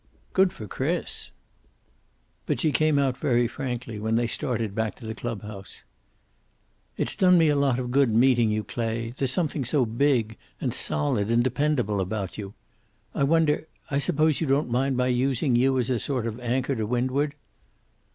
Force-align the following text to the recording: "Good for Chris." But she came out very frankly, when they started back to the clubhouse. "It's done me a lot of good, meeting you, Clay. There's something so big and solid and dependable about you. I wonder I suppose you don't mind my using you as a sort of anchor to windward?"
"Good 0.33 0.51
for 0.51 0.65
Chris." 0.65 1.29
But 2.47 2.59
she 2.59 2.71
came 2.71 2.97
out 2.97 3.15
very 3.19 3.47
frankly, 3.47 3.99
when 3.99 4.15
they 4.15 4.25
started 4.25 4.73
back 4.73 4.95
to 4.95 5.05
the 5.05 5.13
clubhouse. 5.13 5.83
"It's 6.97 7.15
done 7.15 7.37
me 7.37 7.49
a 7.49 7.55
lot 7.55 7.77
of 7.77 7.91
good, 7.91 8.09
meeting 8.09 8.49
you, 8.49 8.63
Clay. 8.63 9.13
There's 9.15 9.29
something 9.29 9.63
so 9.63 9.85
big 9.85 10.37
and 10.59 10.73
solid 10.73 11.29
and 11.29 11.43
dependable 11.43 12.01
about 12.01 12.35
you. 12.35 12.55
I 13.13 13.21
wonder 13.23 13.67
I 13.91 13.99
suppose 13.99 14.41
you 14.41 14.47
don't 14.47 14.71
mind 14.71 14.97
my 14.97 15.05
using 15.05 15.55
you 15.55 15.77
as 15.77 15.91
a 15.91 15.99
sort 15.99 16.25
of 16.25 16.39
anchor 16.39 16.75
to 16.75 16.87
windward?" 16.87 17.35